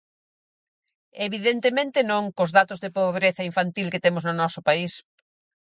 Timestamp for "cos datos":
2.37-2.79